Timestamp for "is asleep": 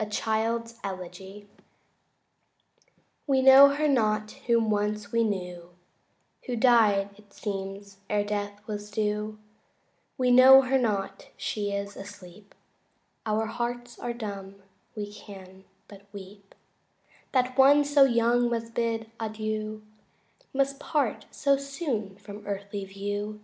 11.70-12.52